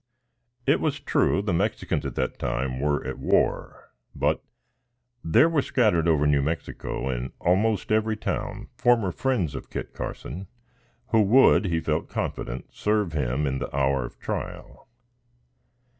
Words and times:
It 0.65 0.79
was 0.81 0.99
true, 0.99 1.43
the 1.43 1.53
Mexicans 1.53 2.07
at 2.07 2.15
that 2.15 2.39
time 2.39 2.79
were 2.79 3.05
at 3.05 3.19
war; 3.19 3.91
but, 4.15 4.43
there 5.23 5.47
were 5.47 5.61
scattered 5.61 6.07
over 6.07 6.25
New 6.25 6.41
Mexico, 6.41 7.07
in 7.07 7.31
almost 7.39 7.91
every 7.91 8.17
town, 8.17 8.69
former 8.79 9.11
friends 9.11 9.53
of 9.53 9.69
Kit 9.69 9.93
Carson, 9.93 10.47
who 11.09 11.21
would, 11.21 11.65
he 11.65 11.79
felt 11.79 12.09
confident, 12.09 12.73
serve 12.73 13.13
him 13.13 13.45
in 13.45 13.59
the 13.59 13.75
hour 13.77 14.03
of 14.03 14.17
trial. 14.17 14.87